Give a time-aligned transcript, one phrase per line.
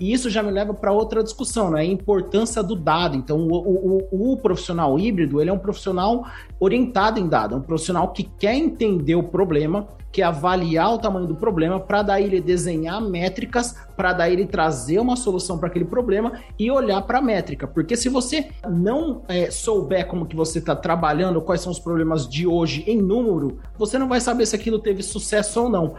[0.00, 1.80] E isso já me leva para outra discussão, né?
[1.80, 3.16] A importância do dado.
[3.16, 6.24] Então, o, o, o, profissional híbrido, ele é um profissional
[6.58, 11.26] orientado em dado, é um profissional que quer entender o problema, quer avaliar o tamanho
[11.26, 15.84] do problema, para daí ele desenhar métricas, para daí ele trazer uma solução para aquele
[15.84, 17.66] problema e olhar para a métrica.
[17.66, 22.26] Porque se você não é, souber como que você está trabalhando, quais são os problemas
[22.26, 25.94] de hoje em número, você não vai saber se aquilo teve sucesso ou não.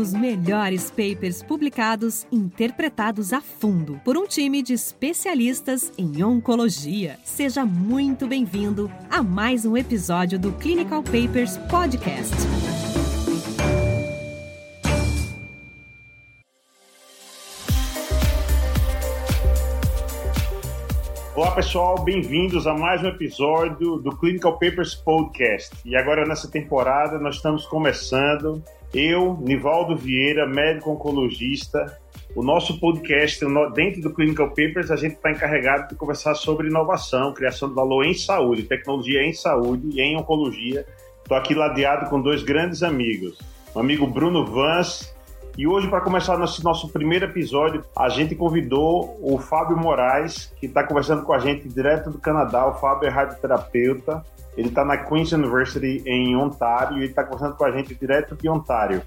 [0.00, 7.18] Os melhores papers publicados, interpretados a fundo por um time de especialistas em oncologia.
[7.22, 12.34] Seja muito bem-vindo a mais um episódio do Clinical Papers Podcast.
[21.36, 25.76] Olá pessoal, bem-vindos a mais um episódio do Clinical Papers Podcast.
[25.84, 31.98] E agora nessa temporada nós estamos começando eu, Nivaldo Vieira, médico oncologista,
[32.34, 37.34] o nosso podcast dentro do Clinical Papers, a gente está encarregado de conversar sobre inovação,
[37.34, 40.86] criação de valor em saúde, tecnologia em saúde e em oncologia.
[41.22, 43.38] Estou aqui ladeado com dois grandes amigos,
[43.74, 45.12] o amigo Bruno Vance,
[45.58, 50.66] e hoje, para começar nosso, nosso primeiro episódio, a gente convidou o Fábio Moraes, que
[50.66, 52.66] está conversando com a gente direto do Canadá.
[52.66, 54.24] O Fábio é radioterapeuta,
[54.56, 58.48] ele está na Queen's University em Ontário e está conversando com a gente direto de
[58.48, 59.02] Ontário.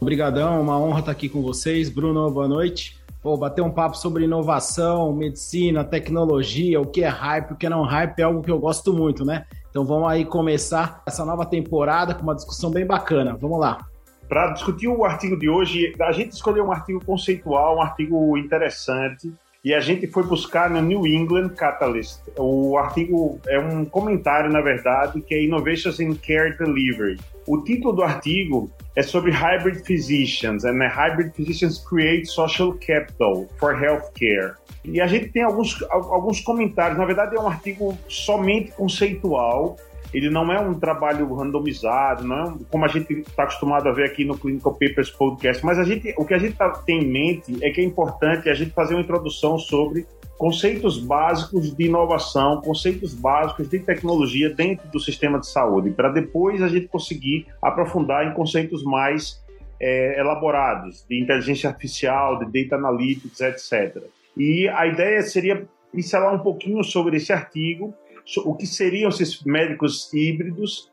[0.00, 1.90] Obrigadão, uma honra estar aqui com vocês.
[1.90, 2.98] Bruno, boa noite.
[3.22, 7.82] Pô, bater um papo sobre inovação, medicina, tecnologia, o que é hype, o que não
[7.82, 9.44] hype é algo que eu gosto muito, né?
[9.68, 13.36] Então vamos aí começar essa nova temporada com uma discussão bem bacana.
[13.36, 13.86] Vamos lá.
[14.26, 19.30] Para discutir o artigo de hoje, a gente escolheu um artigo conceitual, um artigo interessante,
[19.62, 22.20] e a gente foi buscar no New England Catalyst.
[22.38, 27.18] O artigo é um comentário, na verdade, que é Innovations in Care Delivery.
[27.46, 33.74] O título do artigo é sobre Hybrid Physicians, and Hybrid Physicians Create Social Capital for
[33.82, 34.54] Healthcare.
[34.82, 39.76] E a gente tem alguns, alguns comentários, na verdade é um artigo somente conceitual,
[40.12, 44.04] ele não é um trabalho randomizado, não é como a gente está acostumado a ver
[44.04, 47.08] aqui no Clinical Papers Podcast, mas a gente, o que a gente tá, tem em
[47.08, 50.06] mente é que é importante a gente fazer uma introdução sobre
[50.36, 56.62] conceitos básicos de inovação, conceitos básicos de tecnologia dentro do sistema de saúde, para depois
[56.62, 59.38] a gente conseguir aprofundar em conceitos mais
[59.78, 64.02] é, elaborados, de inteligência artificial, de data analytics, etc.
[64.36, 67.92] E a ideia seria pincelar um pouquinho sobre esse artigo
[68.38, 70.90] o que seriam esses médicos híbridos,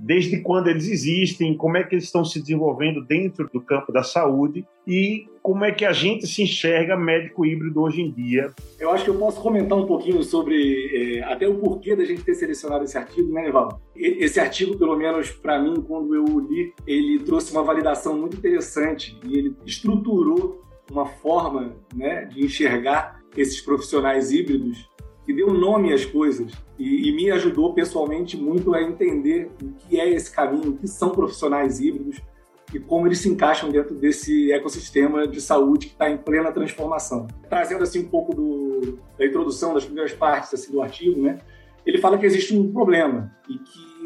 [0.00, 4.02] desde quando eles existem, como é que eles estão se desenvolvendo dentro do campo da
[4.02, 8.52] saúde e como é que a gente se enxerga médico híbrido hoje em dia.
[8.78, 12.22] Eu acho que eu posso comentar um pouquinho sobre é, até o porquê da gente
[12.22, 13.80] ter selecionado esse artigo, né, Evaldo?
[13.96, 19.18] Esse artigo, pelo menos para mim, quando eu li, ele trouxe uma validação muito interessante
[19.24, 24.88] e ele estruturou uma forma né, de enxergar esses profissionais híbridos
[25.28, 30.00] que deu nome às coisas e, e, me ajudou pessoalmente muito a entender o que
[30.00, 32.18] é esse caminho, o que são profissionais híbridos
[32.72, 37.26] e como eles se encaixam dentro desse ecossistema de saúde que está em plena transformação.
[37.46, 41.36] Trazendo assim um pouco do, da introdução das primeiras partes assim, do artigo, né?
[41.84, 43.97] Ele fala que existe um problema e que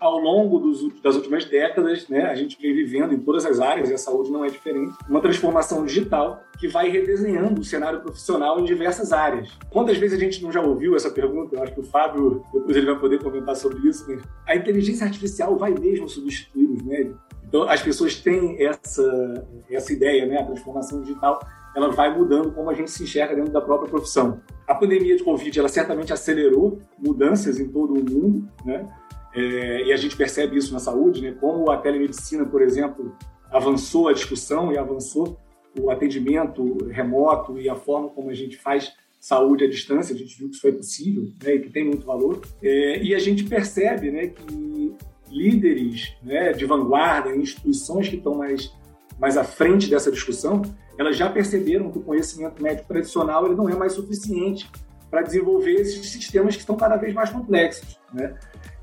[0.00, 3.90] ao longo dos, das últimas décadas, né, a gente vem vivendo em todas as áreas,
[3.90, 8.60] e a saúde não é diferente, uma transformação digital que vai redesenhando o cenário profissional
[8.60, 9.50] em diversas áreas.
[9.70, 11.56] Quantas vezes a gente não já ouviu essa pergunta?
[11.56, 15.06] Eu acho que o Fábio, depois ele vai poder comentar sobre isso, mas a inteligência
[15.06, 17.18] artificial vai mesmo substituir os médicos?
[17.46, 21.40] Então, as pessoas têm essa, essa ideia, né, a transformação digital
[21.74, 24.40] ela vai mudando como a gente se enxerga dentro da própria profissão.
[24.66, 28.86] A pandemia de Covid, ela certamente acelerou mudanças em todo o mundo, né?
[29.34, 31.32] É, e a gente percebe isso na saúde, né?
[31.40, 33.16] Como a telemedicina, por exemplo,
[33.50, 35.38] avançou a discussão e avançou
[35.78, 40.38] o atendimento remoto e a forma como a gente faz saúde à distância, a gente
[40.38, 42.40] viu que isso é possível né, e que tem muito valor.
[42.62, 44.94] É, e a gente percebe né, que
[45.28, 48.72] líderes né, de vanguarda, instituições que estão mais,
[49.18, 50.62] mais à frente dessa discussão,
[50.96, 54.70] elas já perceberam que o conhecimento médico tradicional ele não é mais suficiente
[55.10, 57.98] para desenvolver esses sistemas que estão cada vez mais complexos.
[58.12, 58.34] Né?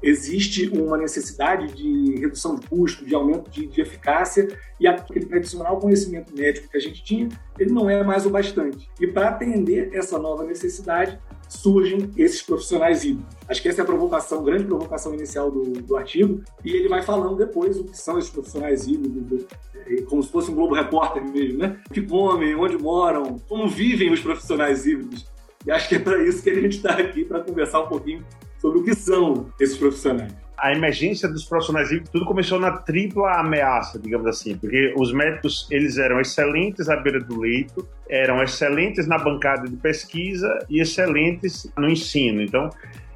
[0.01, 4.48] Existe uma necessidade de redução de custo, de aumento de, de, eficácia,
[4.80, 8.89] e aquele tradicional conhecimento médico que a gente tinha, ele não é mais o bastante.
[9.00, 13.36] E para atender essa nova necessidade, surgem esses profissionais híbridos.
[13.48, 17.01] Acho que essa é a provocação, grande provocação inicial do, do artigo, e ele vai
[17.01, 19.45] falando depois o que são esses profissionais híbridos,
[19.75, 21.80] é, como se fosse um Globo Repórter mesmo, né?
[21.89, 25.25] O que comem, onde moram, como vivem os profissionais híbridos.
[25.65, 28.23] E acho que é para isso que a gente está aqui, para conversar um pouquinho
[28.59, 30.33] sobre o que são esses profissionais.
[30.57, 35.97] a emergência dos profissionais tudo começou na tripla ameaça, digamos assim, porque os médicos, eles
[35.97, 41.89] eram excelentes à beira do leito, eram excelentes na bancada de pesquisa e excelentes no
[41.89, 42.41] ensino.
[42.41, 42.69] Então,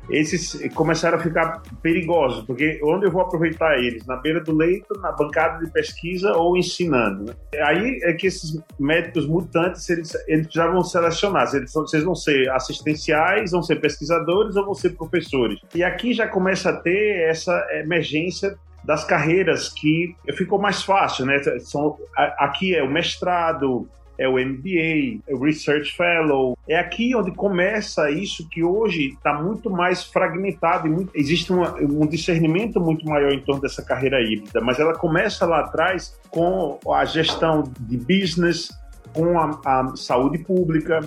[0.09, 4.06] esses começaram a ficar perigosos, porque onde eu vou aproveitar eles?
[4.06, 7.25] Na beira do leito, na bancada de pesquisa ou ensinando.
[7.25, 7.33] Né?
[7.63, 13.51] Aí é que esses médicos mutantes, eles, eles precisavam selecionar, eles, vocês vão ser assistenciais,
[13.51, 15.59] vão ser pesquisadores ou vão ser professores.
[15.73, 21.38] E aqui já começa a ter essa emergência das carreiras que ficou mais fácil, né?
[21.59, 23.88] São, aqui é o mestrado,
[24.19, 26.57] é o MBA, é o Research Fellow.
[26.68, 31.74] É aqui onde começa isso que hoje está muito mais fragmentado e muito, existe uma,
[31.75, 36.77] um discernimento muito maior em torno dessa carreira híbrida, mas ela começa lá atrás com
[36.92, 38.77] a gestão de business,
[39.13, 41.00] com a, a saúde pública.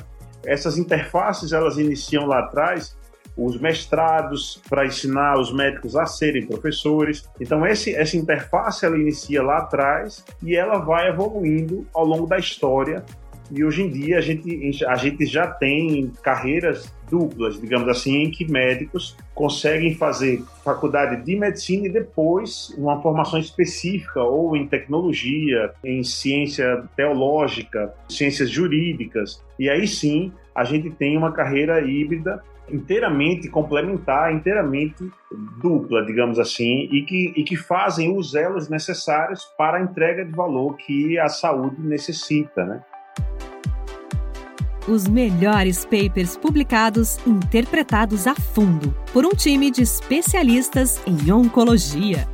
[0.44, 2.96] Essas interfaces elas iniciam lá atrás
[3.36, 7.28] os mestrados para ensinar os médicos a serem professores.
[7.40, 12.38] Então esse, essa interface ela inicia lá atrás e ela vai evoluindo ao longo da
[12.38, 13.04] história.
[13.50, 18.30] E hoje em dia a gente, a gente já tem carreiras duplas, digamos assim, em
[18.30, 25.72] que médicos conseguem fazer faculdade de medicina e depois uma formação específica ou em tecnologia,
[25.84, 29.44] em ciência teológica, ciências jurídicas.
[29.58, 35.10] E aí sim a gente tem uma carreira híbrida inteiramente complementar, inteiramente
[35.60, 40.32] dupla, digamos assim, e que, e que fazem os elos necessários para a entrega de
[40.32, 42.82] valor que a saúde necessita, né?
[44.88, 52.26] Os melhores papers publicados, interpretados a fundo por um time de especialistas em oncologia.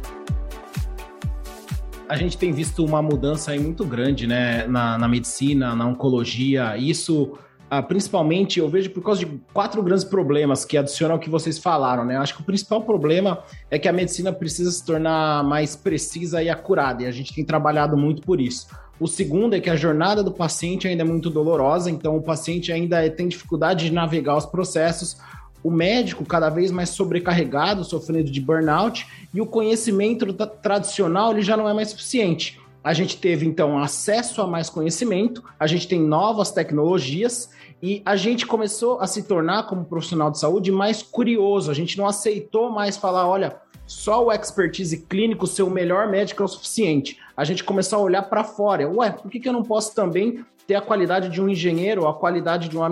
[2.08, 6.74] A gente tem visto uma mudança muito grande né, na, na medicina, na oncologia.
[6.78, 7.38] Isso
[7.70, 11.58] ah, principalmente eu vejo por causa de quatro grandes problemas que adicionam ao que vocês
[11.58, 12.16] falaram, né?
[12.16, 16.42] Eu acho que o principal problema é que a medicina precisa se tornar mais precisa
[16.42, 18.68] e acurada, e a gente tem trabalhado muito por isso.
[18.98, 22.72] O segundo é que a jornada do paciente ainda é muito dolorosa, então o paciente
[22.72, 25.18] ainda tem dificuldade de navegar os processos,
[25.62, 30.32] o médico cada vez mais sobrecarregado, sofrendo de burnout, e o conhecimento
[30.62, 32.58] tradicional ele já não é mais suficiente.
[32.88, 37.50] A gente teve então acesso a mais conhecimento, a gente tem novas tecnologias
[37.82, 41.70] e a gente começou a se tornar, como profissional de saúde, mais curioso.
[41.70, 46.40] A gente não aceitou mais falar, olha, só o expertise clínico ser o melhor médico
[46.40, 47.18] é o suficiente.
[47.36, 48.88] A gente começou a olhar para fora.
[48.88, 52.12] Ué, por que, que eu não posso também ter a qualidade de um engenheiro, a
[52.12, 52.82] qualidade de um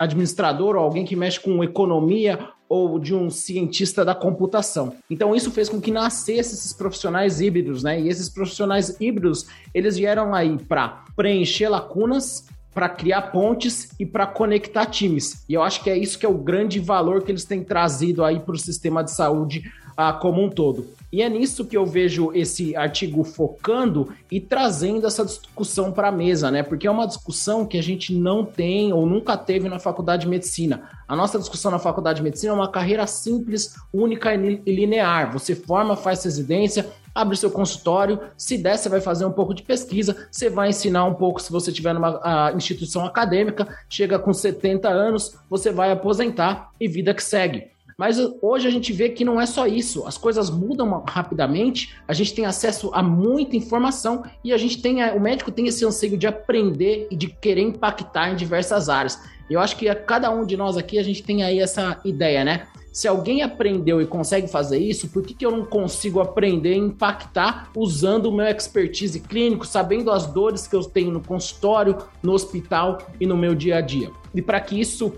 [0.00, 4.94] administrador, ou alguém que mexe com economia, ou de um cientista da computação.
[5.08, 8.00] Então isso fez com que nascessem esses profissionais híbridos, né?
[8.00, 14.26] E esses profissionais híbridos, eles vieram aí para preencher lacunas, para criar pontes e para
[14.26, 15.44] conectar times.
[15.48, 18.24] E eu acho que é isso que é o grande valor que eles têm trazido
[18.24, 20.86] aí para o sistema de saúde ah, como um todo.
[21.12, 26.12] E é nisso que eu vejo esse artigo focando e trazendo essa discussão para a
[26.12, 26.62] mesa, né?
[26.62, 30.28] Porque é uma discussão que a gente não tem ou nunca teve na faculdade de
[30.28, 30.88] medicina.
[31.06, 35.30] A nossa discussão na faculdade de medicina é uma carreira simples, única e linear.
[35.34, 39.62] Você forma, faz residência, abre seu consultório, se der, você vai fazer um pouco de
[39.62, 44.88] pesquisa, você vai ensinar um pouco se você estiver numa instituição acadêmica, chega com 70
[44.88, 47.70] anos, você vai aposentar e vida que segue.
[47.96, 50.06] Mas hoje a gente vê que não é só isso.
[50.06, 55.02] As coisas mudam rapidamente, a gente tem acesso a muita informação e a gente tem
[55.12, 59.20] o médico tem esse anseio de aprender e de querer impactar em diversas áreas.
[59.48, 62.44] Eu acho que a cada um de nós aqui a gente tem aí essa ideia,
[62.44, 62.66] né?
[62.92, 66.78] Se alguém aprendeu e consegue fazer isso, por que, que eu não consigo aprender e
[66.78, 72.32] impactar usando o meu expertise clínico, sabendo as dores que eu tenho no consultório, no
[72.32, 74.10] hospital e no meu dia a dia?
[74.34, 75.14] E para que isso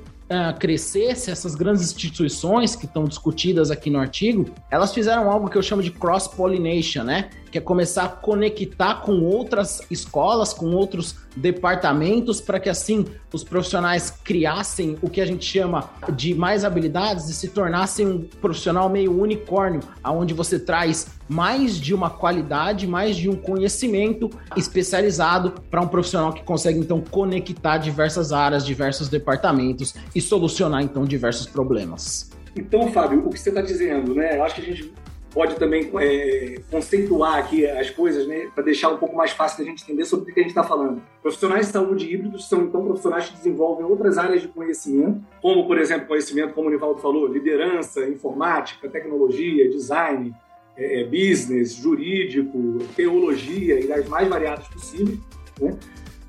[0.58, 5.62] crescesse, essas grandes instituições que estão discutidas aqui no artigo, elas fizeram algo que eu
[5.62, 7.30] chamo de cross-pollination, né?
[7.54, 13.44] Que é começar a conectar com outras escolas, com outros departamentos, para que assim os
[13.44, 18.88] profissionais criassem o que a gente chama de mais habilidades e se tornassem um profissional
[18.88, 25.80] meio unicórnio, aonde você traz mais de uma qualidade, mais de um conhecimento especializado para
[25.80, 32.32] um profissional que consegue então conectar diversas áreas, diversos departamentos e solucionar então diversos problemas.
[32.56, 34.38] Então, Fábio, o que você está dizendo, né?
[34.38, 34.92] Eu acho que a gente
[35.34, 39.68] pode também é, conceituar aqui as coisas, né, para deixar um pouco mais fácil da
[39.68, 41.02] gente entender sobre o que a gente está falando.
[41.20, 45.76] Profissionais de saúde híbridos são então profissionais que desenvolvem outras áreas de conhecimento, como por
[45.76, 50.32] exemplo conhecimento, como o Nivaldo falou, liderança, informática, tecnologia, design,
[50.76, 55.18] é, é, business, jurídico, teologia e das mais variadas possíveis,
[55.60, 55.76] né?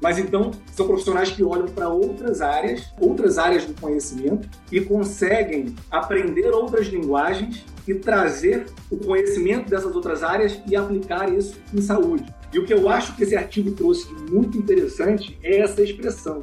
[0.01, 5.75] mas então são profissionais que olham para outras áreas, outras áreas do conhecimento e conseguem
[5.91, 12.25] aprender outras linguagens e trazer o conhecimento dessas outras áreas e aplicar isso em saúde.
[12.53, 16.41] E o que eu acho que esse artigo trouxe de muito interessante é essa expressão,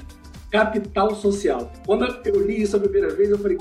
[0.50, 1.72] capital social.
[1.86, 3.58] Quando eu li isso a primeira vez, eu falei,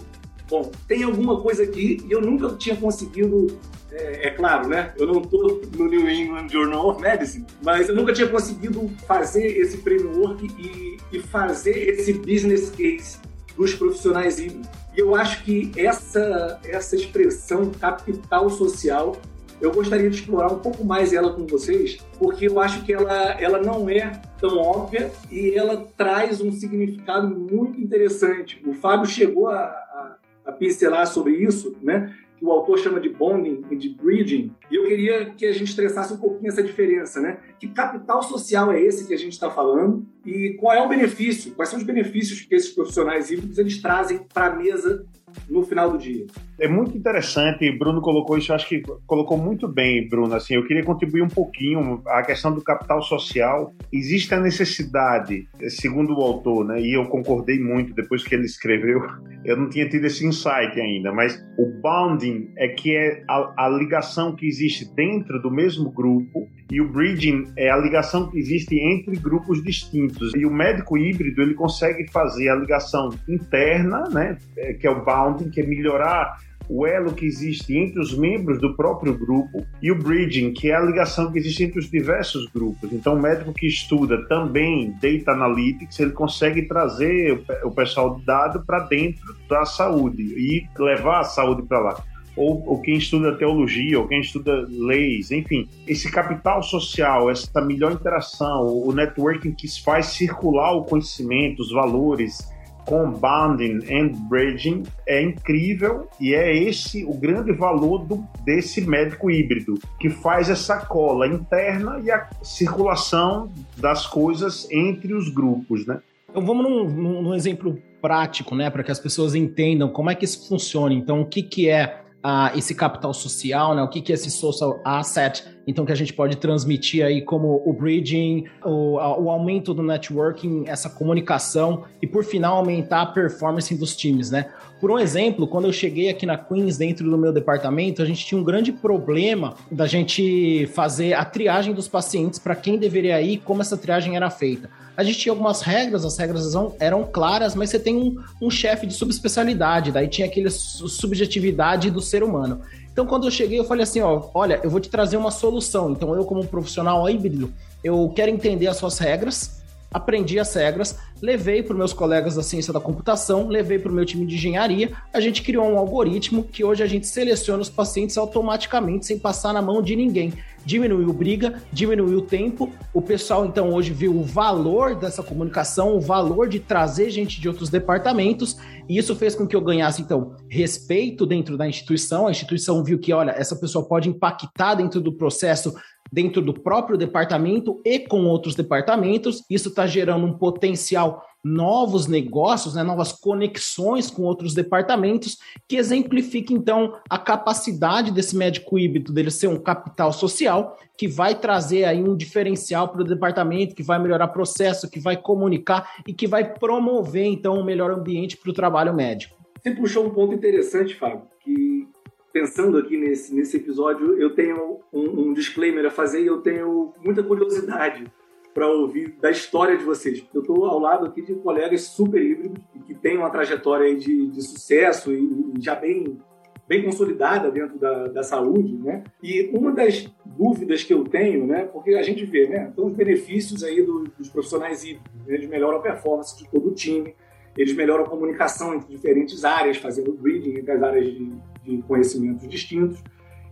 [0.50, 3.48] bom, tem alguma coisa aqui e eu nunca tinha conseguido
[3.92, 4.94] é, é, claro, né?
[4.98, 9.46] Eu não estou no New England Journal of Medicine, mas eu nunca tinha conseguido fazer
[9.46, 13.18] esse framework e, e fazer esse business case
[13.56, 14.70] dos profissionais híbridos.
[14.96, 19.16] E eu acho que essa, essa expressão capital social
[19.62, 23.40] eu gostaria de explorar um pouco mais ela com vocês, porque eu acho que ela,
[23.40, 28.60] ela não é tão óbvia e ela traz um significado muito interessante.
[28.66, 30.16] O Fábio chegou a, a,
[30.48, 32.16] a pincelar sobre isso, né?
[32.42, 35.70] Que o autor chama de bonding e de bridging, e eu queria que a gente
[35.70, 37.38] estressasse um pouquinho essa diferença, né?
[37.60, 41.54] Que capital social é esse que a gente está falando e qual é o benefício,
[41.54, 45.06] quais são os benefícios que esses profissionais híbridos eles trazem para a mesa
[45.50, 46.26] no final do dia.
[46.60, 50.34] É muito interessante, Bruno colocou isso, acho que colocou muito bem, Bruno.
[50.36, 53.74] Assim, eu queria contribuir um pouquinho a questão do capital social.
[53.92, 59.02] Existe a necessidade, segundo o autor, né, e eu concordei muito depois que ele escreveu,
[59.44, 63.70] eu não tinha tido esse insight ainda, mas o bounding é que é a, a
[63.70, 68.80] ligação que existe dentro do mesmo grupo e o bridging é a ligação que existe
[68.80, 70.34] entre grupos distintos.
[70.34, 75.04] E o médico híbrido ele consegue fazer a ligação interna, né, é, que é o
[75.04, 79.92] bounding, que é melhorar o elo que existe entre os membros do próprio grupo e
[79.92, 82.94] o bridging, que é a ligação que existe entre os diversos grupos.
[82.94, 88.64] Então, o médico que estuda também data analytics, ele consegue trazer o pessoal de dado
[88.66, 92.04] para dentro da saúde e levar a saúde para lá
[92.36, 97.92] ou, ou quem estuda teologia, ou quem estuda leis, enfim, esse capital social, essa melhor
[97.92, 102.50] interação, o networking que faz circular o conhecimento, os valores,
[102.86, 109.76] compounding and bridging é incrível e é esse o grande valor do, desse médico híbrido
[110.00, 116.00] que faz essa cola interna e a circulação das coisas entre os grupos, né?
[116.30, 120.16] Então vamos num, num, num exemplo prático, né, para que as pessoas entendam como é
[120.16, 120.94] que isso funciona.
[120.94, 123.82] Então o que que é uh, esse capital social, né?
[123.84, 127.74] O que, que esse social asset, então que a gente pode transmitir aí como o
[127.74, 133.96] bridging, o, o aumento do networking, essa comunicação e por final aumentar a performance dos
[133.96, 134.52] times, né?
[134.80, 138.26] Por um exemplo, quando eu cheguei aqui na Queens, dentro do meu departamento, a gente
[138.26, 143.38] tinha um grande problema da gente fazer a triagem dos pacientes para quem deveria ir,
[143.38, 147.70] como essa triagem era feita a gente tinha algumas regras, as regras eram claras, mas
[147.70, 152.62] você tem um, um chefe de subespecialidade, daí tinha aquele subjetividade do ser humano.
[152.92, 155.92] Então, quando eu cheguei, eu falei assim: ó, olha, eu vou te trazer uma solução.
[155.92, 157.52] Então, eu, como profissional híbrido,
[157.84, 159.61] eu quero entender as suas regras,
[159.92, 164.06] aprendi as regras, levei para meus colegas da ciência da computação, levei para o meu
[164.06, 168.18] time de engenharia, a gente criou um algoritmo que hoje a gente seleciona os pacientes
[168.18, 170.34] automaticamente, sem passar na mão de ninguém.
[170.64, 176.00] Diminuiu briga, diminuiu o tempo, o pessoal então hoje viu o valor dessa comunicação, o
[176.00, 178.58] valor de trazer gente de outros departamentos,
[178.88, 183.00] e isso fez com que eu ganhasse então respeito dentro da instituição, a instituição viu
[183.00, 185.74] que, olha, essa pessoa pode impactar dentro do processo
[186.12, 189.44] dentro do próprio departamento e com outros departamentos.
[189.50, 196.54] Isso está gerando um potencial novos negócios, né, novas conexões com outros departamentos, que exemplifica
[196.54, 202.04] então a capacidade desse médico híbrido dele ser um capital social que vai trazer aí
[202.04, 206.54] um diferencial para o departamento, que vai melhorar processo, que vai comunicar e que vai
[206.54, 209.36] promover então um melhor ambiente para o trabalho médico.
[209.60, 211.88] Você puxou um ponto interessante, Fábio, que
[212.32, 216.94] pensando aqui nesse, nesse episódio, eu tenho um, um disclaimer a fazer e eu tenho
[217.04, 218.06] muita curiosidade
[218.54, 220.26] para ouvir da história de vocês.
[220.34, 224.42] Eu estou ao lado aqui de colegas super híbridos que têm uma trajetória de, de
[224.42, 226.20] sucesso e, e, já bem,
[226.68, 229.04] bem consolidada dentro da, da saúde, né?
[229.24, 231.64] E uma das dúvidas que eu tenho, né?
[231.64, 232.70] Porque a gente vê, né?
[232.72, 235.36] Então, os benefícios aí do, dos profissionais híbridos, né?
[235.36, 237.16] eles melhoram a performance de todo o time,
[237.58, 241.32] eles melhoram a comunicação entre diferentes áreas, fazendo bridging entre as áreas de,
[241.64, 243.04] de conhecimentos distintos.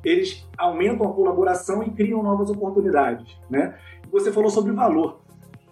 [0.04, 3.38] Eles aumentam a colaboração e criam novas oportunidades.
[3.50, 3.76] Né?
[4.12, 5.22] Você falou sobre valor.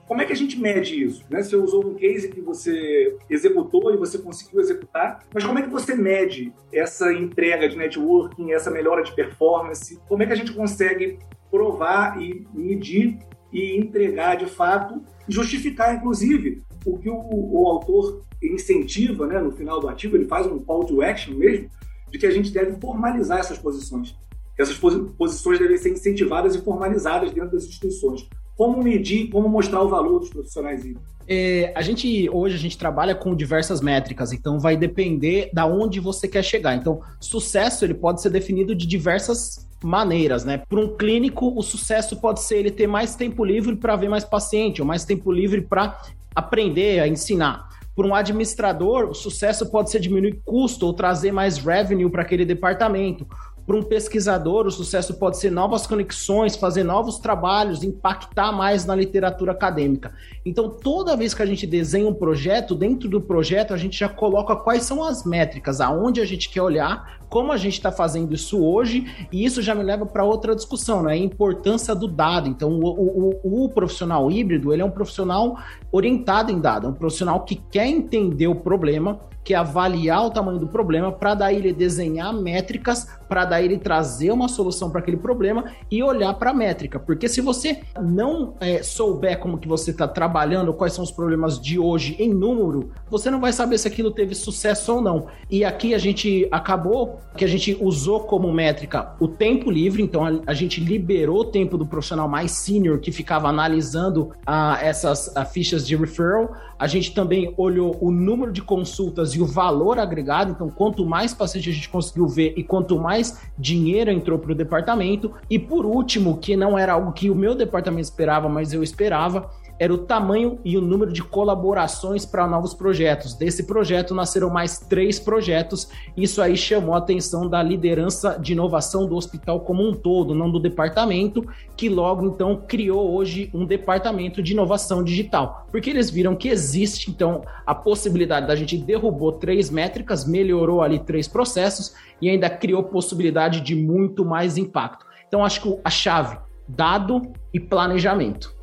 [0.06, 1.26] Como é que a gente mede isso?
[1.30, 1.42] Né?
[1.42, 5.70] Você usou um case que você executou e você conseguiu executar, mas como é que
[5.70, 10.00] você mede essa entrega de networking, essa melhora de performance?
[10.08, 11.20] Como é que a gente consegue
[11.52, 13.20] provar e medir
[13.52, 19.80] e entregar de fato, justificar, inclusive, o que o, o autor incentiva né, no final
[19.80, 21.70] do artigo, ele faz um call to action mesmo,
[22.10, 24.16] de que a gente deve formalizar essas posições.
[24.58, 24.78] Essas
[25.18, 28.28] posições devem ser incentivadas e formalizadas dentro das instituições.
[28.56, 30.84] como medir, como mostrar o valor dos profissionais?
[31.28, 36.00] É, a gente hoje a gente trabalha com diversas métricas, então vai depender da onde
[36.00, 36.74] você quer chegar.
[36.74, 40.64] Então, sucesso ele pode ser definido de diversas maneiras, né?
[40.68, 44.24] Para um clínico, o sucesso pode ser ele ter mais tempo livre para ver mais
[44.24, 46.02] paciente, ou mais tempo livre para
[46.38, 47.68] aprender a ensinar.
[47.96, 52.46] Para um administrador, o sucesso pode ser diminuir custo ou trazer mais revenue para aquele
[52.46, 53.28] departamento.
[53.66, 58.96] Para um pesquisador, o sucesso pode ser novas conexões, fazer novos trabalhos, impactar mais na
[58.96, 60.14] literatura acadêmica.
[60.46, 64.08] Então, toda vez que a gente desenha um projeto, dentro do projeto a gente já
[64.08, 68.34] coloca quais são as métricas, aonde a gente quer olhar, como a gente está fazendo
[68.34, 71.14] isso hoje, e isso já me leva para outra discussão, né?
[71.14, 72.48] A importância do dado.
[72.48, 75.58] Então, o, o, o, profissional híbrido, ele é um profissional
[75.92, 80.60] orientado em dado, é um profissional que quer entender o problema, que avaliar o tamanho
[80.60, 85.16] do problema para daí ele desenhar métricas, para daí ele trazer uma solução para aquele
[85.16, 87.00] problema e olhar para a métrica.
[87.00, 91.62] Porque se você não é, souber como que você está trabalhando, quais são os problemas
[91.62, 95.28] de hoje em número, você não vai saber se aquilo teve sucesso ou não.
[95.50, 100.26] E aqui a gente acabou que a gente usou como métrica o tempo livre, então
[100.26, 105.36] a, a gente liberou o tempo do profissional mais senior que ficava analisando ah, essas
[105.36, 106.54] ah, fichas de referral.
[106.80, 110.52] A gente também olhou o número de consultas e o valor agregado.
[110.52, 114.56] Então, quanto mais paciente a gente conseguiu ver e quanto mais dinheiro entrou para o
[114.56, 115.34] departamento.
[115.50, 119.50] E por último, que não era algo que o meu departamento esperava, mas eu esperava,
[119.80, 123.34] era o tamanho e o número de colaborações para novos projetos.
[123.34, 125.90] Desse projeto nasceram mais três projetos.
[126.16, 130.50] Isso aí chamou a atenção da liderança de inovação do hospital como um todo, não
[130.50, 136.36] do departamento, que logo então criou hoje um departamento de inovação digital, porque eles viram
[136.36, 142.30] que existe então a possibilidade da gente derrubou três métricas, melhorou ali três processos e
[142.30, 145.06] ainda criou possibilidade de muito mais impacto.
[145.28, 147.22] Então acho que a chave dado
[147.54, 148.57] e planejamento.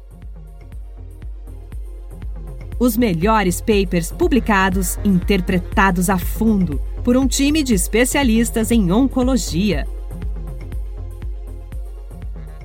[2.78, 9.86] Os melhores papers publicados, interpretados a fundo por um time de especialistas em oncologia.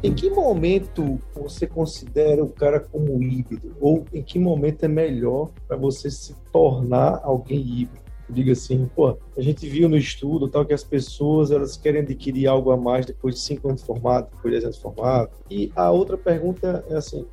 [0.02, 3.76] Em que momento você considera o cara como híbrido?
[3.80, 8.10] Ou em que momento é melhor para você se tornar alguém híbrido?
[8.30, 12.48] Diga assim, pô, a gente viu no estudo tal que as pessoas elas querem adquirir
[12.48, 15.32] algo a mais depois de cinco anos formado, depois de 10 anos formado.
[15.50, 17.26] E a outra pergunta é assim,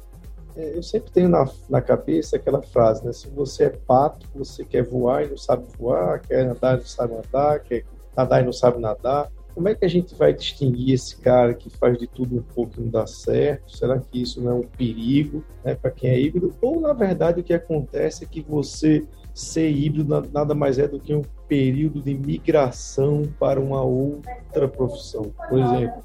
[0.56, 3.12] eu sempre tenho na, na cabeça aquela frase, né?
[3.12, 6.86] Se você é pato, você quer voar e não sabe voar, quer nadar e não
[6.86, 7.84] sabe nadar, quer
[8.16, 9.30] nadar e não sabe nadar.
[9.54, 12.74] Como é que a gente vai distinguir esse cara que faz de tudo um pouco
[12.76, 13.74] e não dá certo?
[13.74, 16.54] Será que isso não é um perigo né, para quem é híbrido?
[16.60, 20.98] Ou, na verdade, o que acontece é que você ser híbrido nada mais é do
[20.98, 25.30] que um período de migração para uma outra profissão.
[25.48, 26.02] Por exemplo,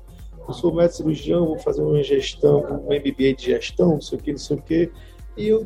[0.52, 4.22] eu sou médico cirurgião, vou fazer uma gestão, um MBA de gestão, não sei o
[4.22, 4.92] que, não sei o que,
[5.38, 5.66] e eu,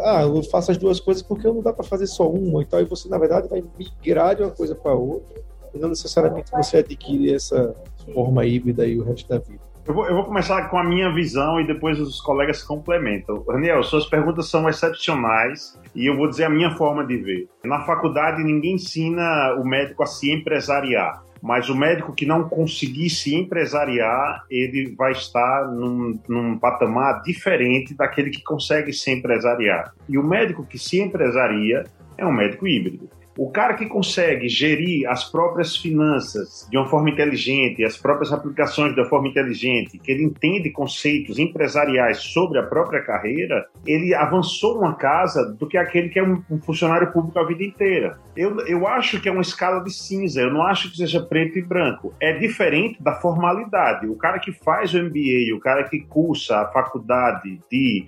[0.00, 2.84] ah, eu faço as duas coisas porque não dá para fazer só uma, então aí
[2.84, 5.40] você, na verdade, vai migrar de uma coisa para outra,
[5.72, 7.74] e não necessariamente você adquire essa
[8.12, 9.68] forma híbrida aí o resto da vida.
[9.86, 13.42] Eu vou, eu vou, começar com a minha visão e depois os colegas complementam.
[13.46, 17.48] Daniel, suas perguntas são excepcionais e eu vou dizer a minha forma de ver.
[17.64, 23.10] Na faculdade, ninguém ensina o médico a se empresariar mas o médico que não conseguir
[23.10, 29.92] se empresariar, ele vai estar num, num, patamar diferente daquele que consegue se empresariar.
[30.08, 31.84] E o médico que se empresaria
[32.16, 33.08] é um médico híbrido.
[33.38, 38.92] O cara que consegue gerir as próprias finanças de uma forma inteligente, as próprias aplicações
[38.92, 44.78] de uma forma inteligente, que ele entende conceitos empresariais sobre a própria carreira, ele avançou
[44.78, 48.18] uma casa do que aquele que é um, um funcionário público a vida inteira.
[48.36, 51.60] Eu, eu acho que é uma escala de cinza, eu não acho que seja preto
[51.60, 52.12] e branco.
[52.20, 54.08] É diferente da formalidade.
[54.08, 58.04] O cara que faz o MBA, o cara que cursa a faculdade de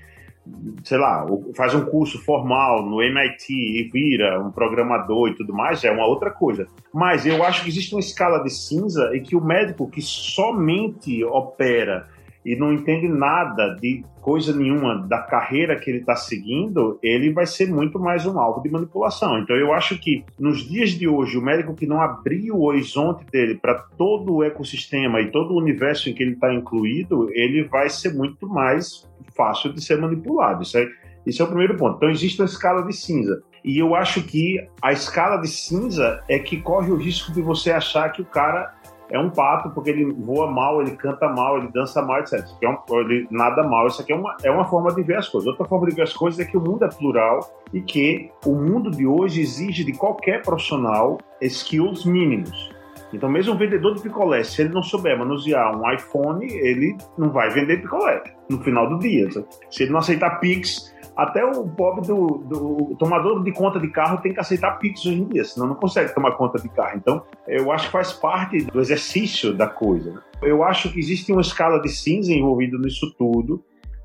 [0.85, 5.85] sei lá, faz um curso formal no MIT e vira um programador e tudo mais,
[5.85, 6.67] é uma outra coisa.
[6.93, 11.23] Mas eu acho que existe uma escala de cinza em que o médico que somente
[11.25, 12.09] opera
[12.45, 17.47] e não entende nada de coisa nenhuma da carreira que ele está seguindo, ele vai
[17.47, 19.39] ser muito mais um alvo de manipulação.
[19.39, 23.25] Então eu acho que nos dias de hoje, o médico que não abriu o horizonte
[23.31, 27.65] dele para todo o ecossistema e todo o universo em que ele está incluído, ele
[27.65, 29.09] vai ser muito mais
[29.41, 30.63] fácil de ser manipulado.
[30.63, 30.87] Isso é,
[31.27, 31.97] isso é o primeiro ponto.
[31.97, 33.43] Então existe uma escala de cinza.
[33.65, 37.71] E eu acho que a escala de cinza é que corre o risco de você
[37.71, 38.75] achar que o cara
[39.11, 42.45] é um pato porque ele voa mal, ele canta mal, ele dança mal, etc.
[42.45, 43.87] Isso é um, ele nada mal.
[43.87, 45.49] Isso aqui é uma, é uma forma de ver as coisas.
[45.49, 47.41] Outra forma de ver as coisas é que o mundo é plural
[47.73, 52.71] e que o mundo de hoje exige de qualquer profissional skills mínimos.
[53.13, 57.31] Então, mesmo um vendedor de picolé, se ele não souber manusear um iPhone, ele não
[57.31, 59.29] vai vender picolé no final do dia.
[59.71, 64.19] Se ele não aceitar Pix, até o pobre do, do tomador de conta de carro
[64.19, 66.97] tem que aceitar Pix hoje em dia, senão não consegue tomar conta de carro.
[66.97, 70.13] Então, eu acho que faz parte do exercício da coisa.
[70.13, 70.21] Né?
[70.43, 73.63] Eu acho que existe uma escala de cinza envolvida nisso tudo.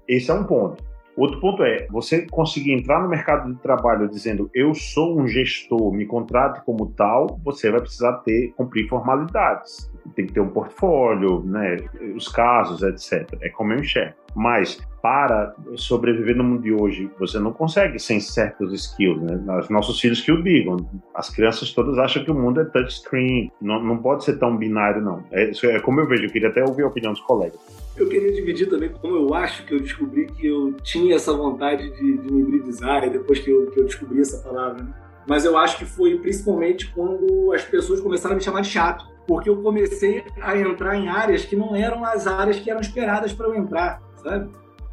[0.08, 0.84] Esse é um ponto.
[1.18, 5.92] Outro ponto é, você conseguir entrar no mercado de trabalho dizendo eu sou um gestor,
[5.94, 9.92] me contrate como tal, você vai precisar ter cumprir formalidades.
[10.16, 11.78] Tem que ter um portfólio, né,
[12.16, 13.38] os casos, etc.
[13.42, 14.16] É como eu enxergo.
[14.36, 19.60] Mas para sobreviver no mundo de hoje, você não consegue sem certos skills, né?
[19.60, 20.78] Os nossos filhos que o digam.
[21.14, 23.52] As crianças todas acham que o mundo é touchscreen.
[23.62, 25.24] Não, não pode ser tão binário, não.
[25.32, 26.26] É, é como eu vejo.
[26.26, 27.85] Eu queria até ouvir a opinião dos colegas.
[27.98, 31.90] Eu queria dividir também como eu acho que eu descobri que eu tinha essa vontade
[31.92, 34.84] de, de me hibridizar, depois que eu, que eu descobri essa palavra.
[34.84, 34.94] Né?
[35.26, 39.06] Mas eu acho que foi principalmente quando as pessoas começaram a me chamar de chato,
[39.26, 43.34] porque eu comecei a entrar em áreas que não eram as áreas que eram esperadas
[43.34, 44.50] para eu entrar, sabe?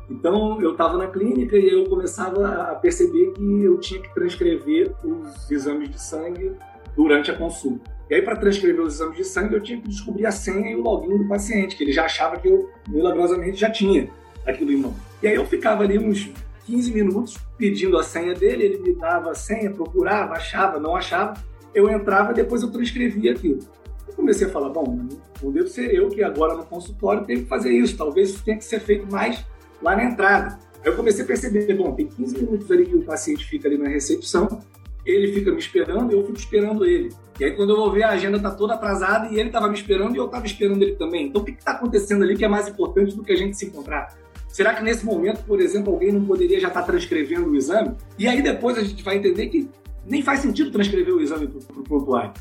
[0.09, 4.93] Então eu estava na clínica e eu começava a perceber que eu tinha que transcrever
[5.05, 6.53] os exames de sangue
[6.97, 7.91] durante a consulta.
[8.13, 10.77] E aí, para transcrever os exames de sangue, eu tinha que descobrir a senha e
[10.77, 14.11] o login do paciente, que ele já achava que eu, milagrosamente, já tinha
[14.47, 14.95] aquilo em mão.
[15.23, 16.31] E aí eu ficava ali uns
[16.67, 21.43] 15 minutos pedindo a senha dele, ele me dava a senha, procurava, achava, não achava.
[21.75, 23.61] Eu entrava e depois eu transcrevia aquilo.
[24.07, 25.09] Eu comecei a falar, bom,
[25.43, 28.59] não devo ser eu que agora no consultório tenho que fazer isso, talvez isso tenha
[28.59, 29.43] que ser feito mais
[29.81, 30.59] lá na entrada.
[30.85, 33.79] Aí eu comecei a perceber, bom, tem 15 minutos ali que o paciente fica ali
[33.79, 34.61] na recepção,
[35.05, 37.11] ele fica me esperando e eu fico esperando ele.
[37.41, 39.75] E aí, quando eu vou ver, a agenda está toda atrasada e ele estava me
[39.75, 41.27] esperando e eu estava esperando ele também.
[41.27, 43.67] Então, o que está acontecendo ali que é mais importante do que a gente se
[43.67, 44.17] encontrar?
[44.49, 47.97] Será que nesse momento, por exemplo, alguém não poderia já estar tá transcrevendo o exame?
[48.19, 49.69] E aí depois a gente vai entender que
[50.07, 52.33] nem faz sentido transcrever o exame para o prontuário.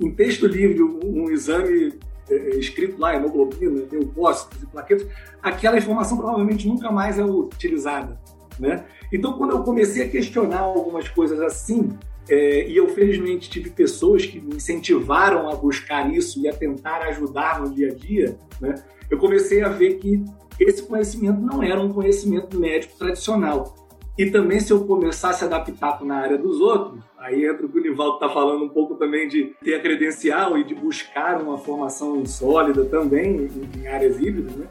[0.00, 1.92] Em texto livre, um, um exame
[2.30, 5.06] é, é, escrito lá, hemoglobina, leucócitos e plaquetas,
[5.42, 8.18] aquela informação provavelmente nunca mais é utilizada.
[8.58, 8.84] Né?
[9.12, 11.90] Então, quando eu comecei a questionar algumas coisas assim,
[12.28, 16.98] é, e eu, felizmente, tive pessoas que me incentivaram a buscar isso e a tentar
[17.08, 18.74] ajudar no dia a dia, né?
[19.10, 20.22] eu comecei a ver que
[20.60, 23.74] esse conhecimento não era um conhecimento médico tradicional.
[24.18, 27.78] E também, se eu começasse a adaptar na área dos outros, aí entra o que
[27.78, 31.56] o Nivaldo está falando um pouco também de ter a credencial e de buscar uma
[31.56, 34.66] formação sólida também em, áreas híbridas, né?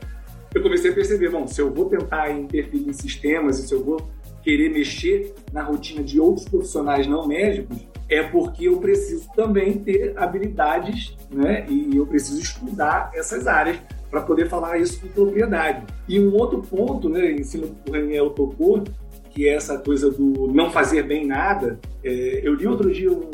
[0.58, 4.10] Eu comecei a perceber, bom, se eu vou tentar interferir em sistemas se eu vou
[4.44, 7.78] querer mexer na rotina de outros profissionais não médicos,
[8.10, 11.66] é porque eu preciso também ter habilidades, né?
[11.70, 13.78] E eu preciso estudar essas áreas
[14.10, 15.86] para poder falar isso com propriedade.
[16.08, 18.84] E um outro ponto, né, em cima do que o Raniel tocou,
[19.32, 23.30] que é essa coisa do não fazer bem nada, é, eu li outro dia um,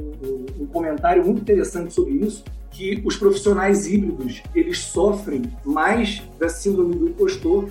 [0.59, 6.95] um comentário muito interessante sobre isso, que os profissionais híbridos eles sofrem mais da síndrome
[6.95, 7.69] do impostor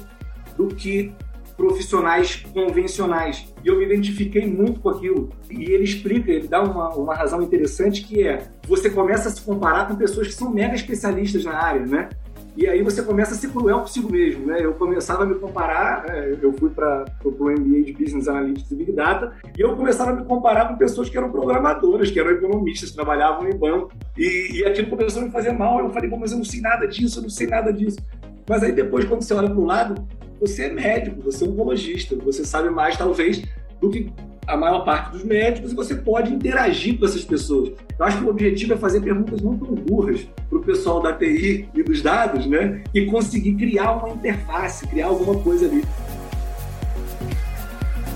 [0.57, 1.13] do que
[1.57, 3.53] profissionais convencionais.
[3.63, 5.31] E eu me identifiquei muito com aquilo.
[5.51, 9.41] E ele explica, ele dá uma, uma razão interessante que é você começa a se
[9.43, 12.09] comparar com pessoas que são mega especialistas na área, né?
[12.55, 14.63] E aí você começa a ser cruel consigo mesmo, né?
[14.63, 16.37] Eu começava a me comparar, né?
[16.41, 20.15] eu fui para o MBA de Business Analytics e Big Data, e eu começava a
[20.15, 24.65] me comparar com pessoas que eram programadoras, que eram economistas, trabalhavam em banco, e, e
[24.67, 25.81] aquilo começou a me fazer mal.
[25.81, 27.99] Eu falei, mas eu não sei nada disso, eu não sei nada disso.
[28.47, 30.07] Mas aí depois, quando você olha para o lado,
[30.39, 33.43] você é médico, você é oncologista, você sabe mais, talvez,
[33.81, 34.13] do que
[34.47, 37.73] a maior parte dos médicos e você pode interagir com essas pessoas.
[37.99, 41.13] Eu acho que o objetivo é fazer perguntas não tão burras para o pessoal da
[41.13, 42.83] TI e dos dados, né?
[42.93, 45.85] E conseguir criar uma interface, criar alguma coisa ali.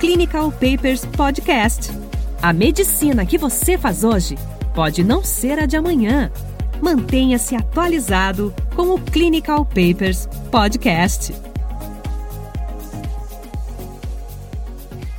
[0.00, 1.90] Clinical Papers Podcast.
[2.42, 4.36] A medicina que você faz hoje
[4.74, 6.30] pode não ser a de amanhã.
[6.82, 11.32] Mantenha-se atualizado com o Clinical Papers Podcast.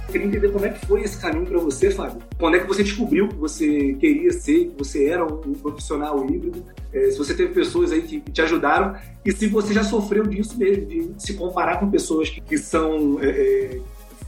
[0.08, 2.22] Queria entender como é que foi esse caminho para você, Fábio.
[2.38, 6.66] Quando é que você descobriu que você queria ser, que você era um profissional híbrido?
[6.94, 10.58] É, se você teve pessoas aí que, te ajudaram e se você já sofreu disso
[10.58, 13.80] mesmo, de se comparar com pessoas que, que são é, é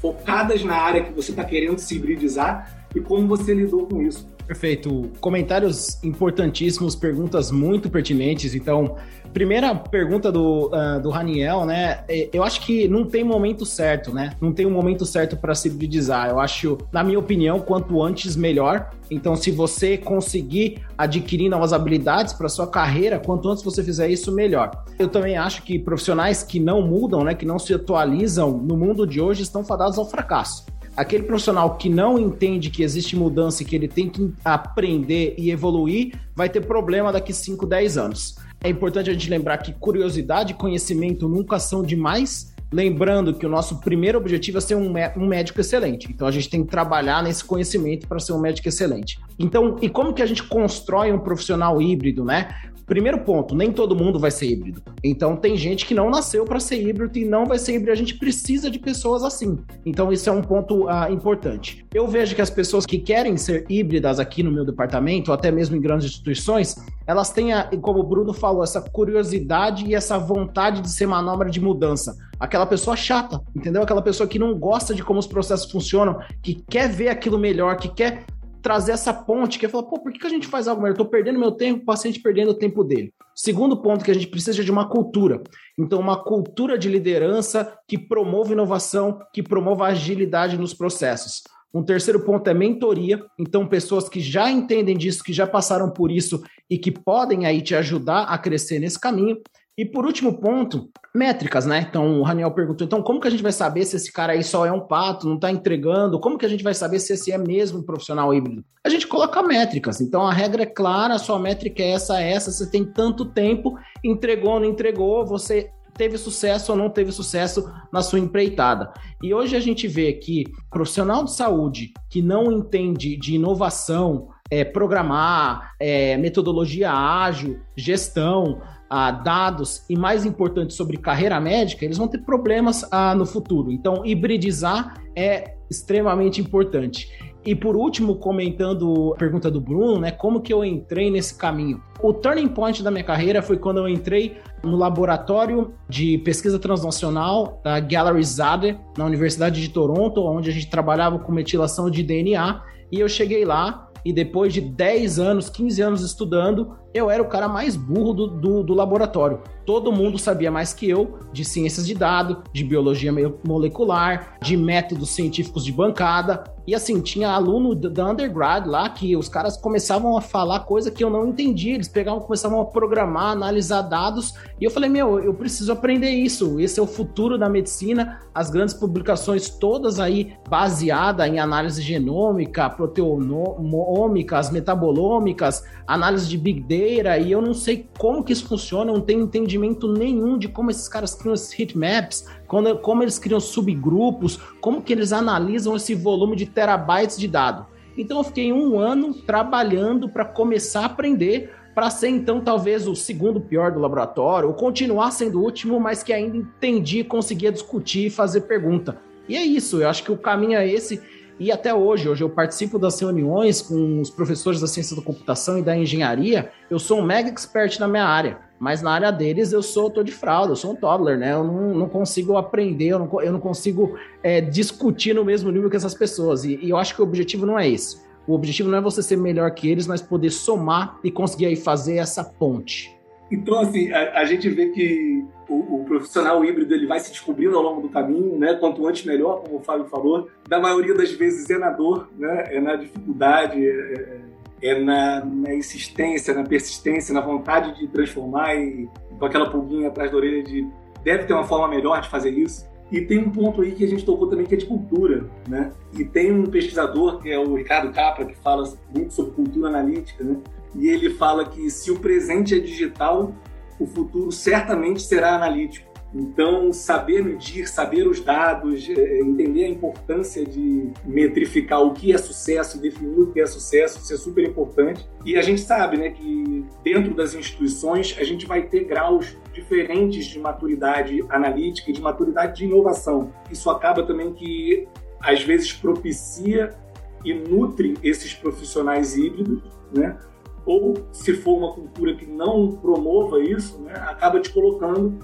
[0.02, 4.28] focadas na área que você está querendo se hibridizar e como você lidou com isso.
[4.50, 5.12] Perfeito.
[5.22, 8.56] Comentários importantíssimos, perguntas muito pertinentes.
[8.56, 8.96] Então,
[9.32, 12.04] primeira pergunta do, uh, do Raniel, né?
[12.10, 14.32] É, eu acho que não tem momento certo, né?
[14.42, 16.30] Não tem um momento certo para se hibridizar.
[16.30, 18.90] Eu acho, na minha opinião, quanto antes melhor.
[19.12, 24.32] Então, se você conseguir adquirir novas habilidades para sua carreira, quanto antes você fizer isso,
[24.32, 24.84] melhor.
[24.98, 29.06] Eu também acho que profissionais que não mudam, né, que não se atualizam no mundo
[29.06, 30.66] de hoje estão fadados ao fracasso
[31.00, 35.50] Aquele profissional que não entende que existe mudança e que ele tem que aprender e
[35.50, 38.36] evoluir, vai ter problema daqui 5, 10 anos.
[38.62, 43.50] É importante a gente lembrar que curiosidade e conhecimento nunca são demais, Lembrando que o
[43.50, 46.08] nosso primeiro objetivo é ser um, um médico excelente.
[46.08, 49.20] Então a gente tem que trabalhar nesse conhecimento para ser um médico excelente.
[49.40, 52.56] Então, e como que a gente constrói um profissional híbrido, né?
[52.90, 54.82] Primeiro ponto, nem todo mundo vai ser híbrido.
[55.04, 57.92] Então tem gente que não nasceu para ser híbrido e não vai ser híbrido.
[57.92, 59.60] A gente precisa de pessoas assim.
[59.86, 61.86] Então isso é um ponto uh, importante.
[61.94, 65.52] Eu vejo que as pessoas que querem ser híbridas aqui no meu departamento, ou até
[65.52, 70.18] mesmo em grandes instituições, elas têm, a, como o Bruno falou, essa curiosidade e essa
[70.18, 72.18] vontade de ser manobra de mudança.
[72.40, 73.84] Aquela pessoa chata, entendeu?
[73.84, 77.78] Aquela pessoa que não gosta de como os processos funcionam, que quer ver aquilo melhor,
[77.78, 78.26] que quer
[78.62, 80.94] trazer essa ponte, que é falar, pô, por que, a gente faz algo melhor?
[80.94, 83.14] Eu tô perdendo meu tempo, o paciente perdendo o tempo dele.
[83.36, 85.42] Segundo ponto que a gente precisa é de uma cultura.
[85.78, 91.44] Então, uma cultura de liderança que promova inovação, que promova agilidade nos processos.
[91.74, 93.24] Um terceiro ponto é mentoria.
[93.38, 97.62] Então, pessoas que já entendem disso, que já passaram por isso e que podem aí
[97.62, 99.38] te ajudar a crescer nesse caminho.
[99.80, 101.88] E por último ponto, métricas, né?
[101.90, 104.44] Então o Raniel perguntou: então como que a gente vai saber se esse cara aí
[104.44, 106.20] só é um pato, não está entregando?
[106.20, 108.62] Como que a gente vai saber se esse é mesmo um profissional híbrido?
[108.84, 110.02] A gente coloca métricas.
[110.02, 112.52] Então a regra é clara, a sua métrica é essa, essa.
[112.52, 117.72] Você tem tanto tempo, entregou ou não entregou, você teve sucesso ou não teve sucesso
[117.90, 118.92] na sua empreitada.
[119.24, 124.66] E hoje a gente vê que profissional de saúde que não entende de inovação, é,
[124.66, 132.08] programar, é, metodologia ágil, gestão, ah, dados e, mais importante, sobre carreira médica, eles vão
[132.08, 133.72] ter problemas ah, no futuro.
[133.72, 137.08] Então, hibridizar é extremamente importante.
[137.46, 141.82] E por último, comentando a pergunta do Bruno, né, como que eu entrei nesse caminho?
[142.02, 147.62] O turning point da minha carreira foi quando eu entrei no laboratório de pesquisa transnacional
[147.64, 152.62] da Gallery Zade, na Universidade de Toronto, onde a gente trabalhava com metilação de DNA,
[152.92, 157.28] e eu cheguei lá e depois de 10 anos, 15 anos estudando, eu era o
[157.28, 159.42] cara mais burro do, do, do, laboratório.
[159.66, 163.12] Todo mundo sabia mais que eu de ciências de dados, de biologia
[163.46, 166.44] molecular, de métodos científicos de bancada.
[166.66, 171.04] E assim, tinha aluno da undergrad lá que os caras começavam a falar coisa que
[171.04, 171.76] eu não entendia.
[171.76, 174.34] Eles pegavam, começavam a programar, analisar dados.
[174.60, 176.60] E eu falei, meu, eu preciso aprender isso.
[176.60, 178.22] Esse é o futuro da medicina.
[178.34, 186.79] As grandes publicações todas aí baseadas em análise genômica, proteomômicas, metabolômicas, análise de big data
[186.88, 190.72] e eu não sei como que isso funciona, eu não tenho entendimento nenhum de como
[190.72, 195.94] esses caras criam esses heatmaps, quando, como eles criam subgrupos, como que eles analisam esse
[195.94, 197.66] volume de terabytes de dado.
[197.98, 202.96] Então eu fiquei um ano trabalhando para começar a aprender, para ser então talvez o
[202.96, 208.08] segundo pior do laboratório, ou continuar sendo o último, mas que ainda entendi, conseguia discutir
[208.08, 208.98] e fazer pergunta.
[209.28, 211.02] E é isso, eu acho que o caminho é esse.
[211.40, 215.58] E até hoje, hoje eu participo das reuniões com os professores da ciência da computação
[215.58, 216.52] e da engenharia.
[216.70, 220.04] Eu sou um mega expert na minha área, mas na área deles eu sou tô
[220.04, 221.32] de fralda, eu sou um toddler, né?
[221.32, 225.70] Eu não, não consigo aprender, eu não, eu não consigo é, discutir no mesmo nível
[225.70, 226.44] que essas pessoas.
[226.44, 228.02] E, e eu acho que o objetivo não é esse.
[228.28, 231.56] O objetivo não é você ser melhor que eles, mas poder somar e conseguir aí
[231.56, 232.99] fazer essa ponte.
[233.32, 237.56] Então, assim, a, a gente vê que o, o, profissional híbrido ele vai se descobrindo
[237.56, 238.56] ao longo do caminho, né?
[238.56, 240.28] Quanto antes melhor, como o Fábio falou.
[240.48, 242.46] Da maioria das vezes é na dor, né?
[242.50, 244.22] É na dificuldade, é,
[244.62, 250.12] é na, na, insistência, na persistência, na vontade de transformar e com aquela pulguinha atrás
[250.12, 250.68] da orelha de
[251.04, 252.68] deve ter uma forma melhor de fazer isso.
[252.92, 255.72] E tem um ponto aí que a gente tocou também que é de cultura, né?
[255.98, 258.64] E tem um pesquisador que é o Ricardo Capra que fala
[258.94, 260.38] muito sobre cultura analítica, né?
[260.76, 263.34] E ele fala que se o presente é digital,
[263.80, 265.90] o futuro certamente será analítico.
[266.14, 272.18] Então, saber medir, saber os dados, é, entender a importância de metrificar o que é
[272.18, 275.08] sucesso, definir o que é sucesso, isso é super importante.
[275.24, 280.26] E a gente sabe né, que dentro das instituições a gente vai ter graus diferentes
[280.26, 283.32] de maturidade analítica e de maturidade de inovação.
[283.52, 284.88] Isso acaba também que,
[285.22, 286.76] às vezes, propicia
[287.24, 289.62] e nutre esses profissionais híbridos,
[289.94, 290.18] né?
[290.66, 295.20] Ou se for uma cultura que não promova isso, né, acaba te colocando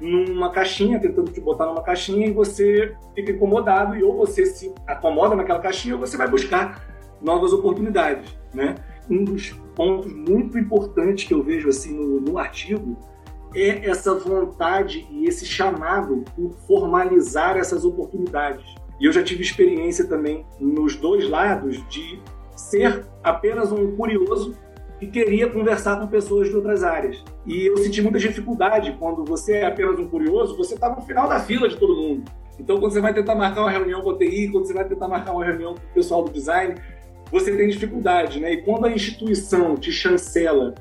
[0.00, 4.72] numa caixinha, tentando te botar numa caixinha e você fica incomodado e ou você se
[4.86, 6.88] acomoda naquela caixinha ou você vai buscar
[7.20, 8.76] novas oportunidades, né?
[9.10, 12.96] Um dos pontos muito importantes que eu vejo assim no, no artigo
[13.54, 18.64] é essa vontade e esse chamado por formalizar essas oportunidades.
[19.00, 22.20] E eu já tive experiência também nos dois lados de
[22.54, 24.54] ser apenas um curioso
[25.00, 27.24] que queria conversar com pessoas de outras áreas.
[27.46, 31.26] E eu senti muita dificuldade quando você é apenas um curioso, você está no final
[31.26, 32.30] da fila de todo mundo.
[32.58, 35.08] Então, quando você vai tentar marcar uma reunião com a TI, quando você vai tentar
[35.08, 36.74] marcar uma reunião com o pessoal do design,
[37.32, 38.52] você tem dificuldade, né?
[38.52, 40.74] E quando a instituição te chancela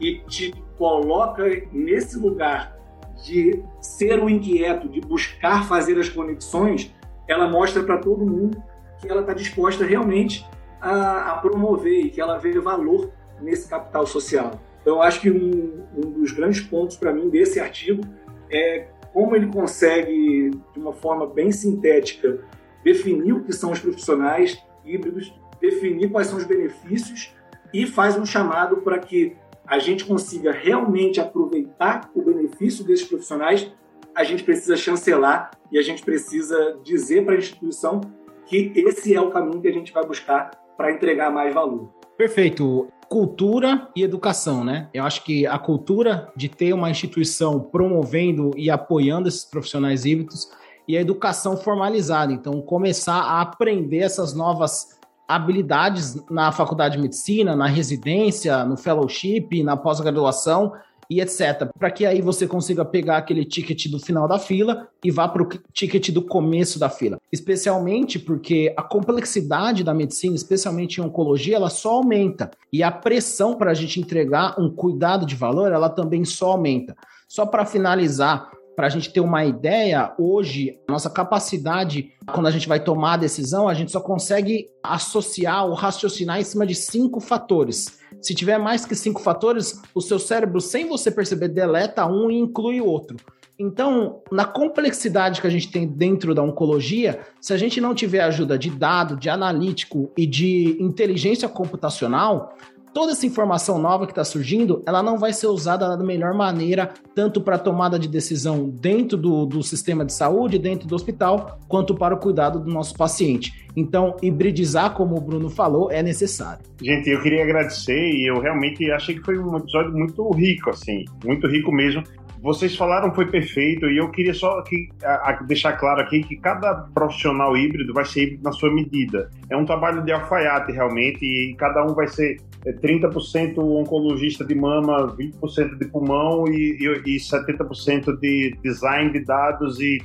[0.00, 2.74] e te coloca nesse lugar
[3.22, 6.94] de ser o inquieto, de buscar fazer as conexões,
[7.28, 8.62] ela mostra para todo mundo
[9.00, 10.46] que ela está disposta realmente
[10.80, 14.60] a, a, promover e que ela vê valor nesse capital social.
[14.82, 18.02] Então, eu acho que um, um dos grandes pontos para mim desse artigo
[18.50, 22.38] é como ele consegue, de uma forma bem sintética,
[22.84, 27.34] definir o que são os profissionais híbridos, definir quais são os benefícios
[27.72, 33.72] e faz um chamado para que a gente consiga realmente aproveitar o benefício desses profissionais,
[34.14, 38.00] a gente precisa chancelar e a gente precisa dizer para a instituição
[38.46, 41.95] que esse é o caminho que a gente vai buscar para entregar mais valor.
[42.16, 42.88] Perfeito.
[43.08, 44.88] Cultura e educação, né?
[44.92, 50.50] Eu acho que a cultura de ter uma instituição promovendo e apoiando esses profissionais híbridos
[50.88, 52.32] e a educação formalizada.
[52.32, 54.98] Então, começar a aprender essas novas
[55.28, 60.72] habilidades na faculdade de medicina, na residência, no fellowship, na pós-graduação
[61.10, 61.68] e etc.
[61.78, 65.42] Para que aí você consiga pegar aquele ticket do final da fila e vá para
[65.42, 67.18] o ticket do começo da fila.
[67.32, 72.50] Especialmente porque a complexidade da medicina, especialmente em oncologia, ela só aumenta.
[72.72, 76.96] E a pressão para a gente entregar um cuidado de valor, ela também só aumenta.
[77.28, 82.68] Só para finalizar, para a gente ter uma ideia, hoje, nossa capacidade, quando a gente
[82.68, 87.18] vai tomar a decisão, a gente só consegue associar ou raciocinar em cima de cinco
[87.18, 87.98] fatores.
[88.20, 92.38] Se tiver mais que cinco fatores, o seu cérebro, sem você perceber, deleta um e
[92.38, 93.16] inclui o outro.
[93.58, 98.20] Então, na complexidade que a gente tem dentro da oncologia, se a gente não tiver
[98.20, 102.54] ajuda de dado, de analítico e de inteligência computacional,
[102.96, 106.94] toda essa informação nova que está surgindo, ela não vai ser usada da melhor maneira,
[107.14, 111.94] tanto para tomada de decisão dentro do, do sistema de saúde, dentro do hospital, quanto
[111.94, 113.52] para o cuidado do nosso paciente.
[113.76, 116.64] Então, hibridizar, como o Bruno falou, é necessário.
[116.82, 121.04] Gente, eu queria agradecer e eu realmente achei que foi um episódio muito rico, assim,
[121.22, 122.02] muito rico mesmo
[122.46, 126.36] vocês falaram foi perfeito e eu queria só aqui, a, a deixar claro aqui que
[126.36, 129.28] cada profissional híbrido vai ser híbrido na sua medida.
[129.50, 134.54] É um trabalho de alfaiate realmente e cada um vai ser 30% é, oncologista de
[134.54, 140.00] mama, 20% de pulmão e, e, e 70% de design de dados e,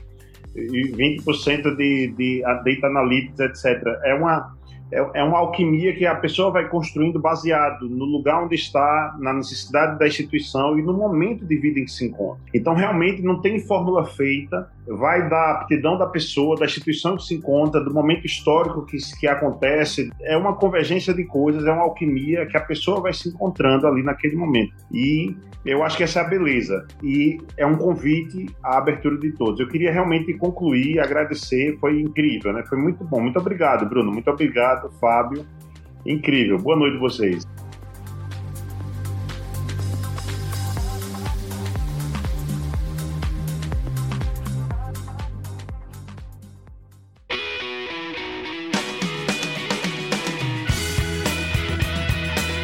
[0.55, 3.83] e 20% de, de data analytics, etc.
[4.03, 4.57] É uma
[4.91, 9.33] é, é uma alquimia que a pessoa vai construindo baseado no lugar onde está, na
[9.33, 12.41] necessidade da instituição e no momento de vida em que se encontra.
[12.53, 17.35] Então, realmente, não tem fórmula feita, vai da aptidão da pessoa, da instituição que se
[17.35, 20.11] encontra, do momento histórico que, que acontece.
[20.21, 24.03] É uma convergência de coisas, é uma alquimia que a pessoa vai se encontrando ali
[24.03, 24.73] naquele momento.
[24.91, 26.87] E eu acho que essa é a beleza.
[27.03, 29.59] E é um convite à abertura de todos.
[29.59, 32.63] Eu queria realmente concluir, agradecer, foi incrível, né?
[32.67, 33.21] Foi muito bom.
[33.21, 34.11] Muito obrigado, Bruno.
[34.11, 35.45] Muito obrigado, Fábio.
[36.05, 36.57] Incrível.
[36.57, 37.45] Boa noite vocês.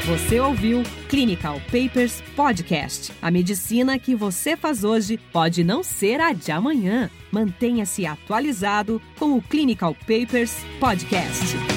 [0.07, 3.13] Você ouviu Clinical Papers Podcast.
[3.21, 7.09] A medicina que você faz hoje pode não ser a de amanhã.
[7.31, 11.76] Mantenha-se atualizado com o Clinical Papers Podcast.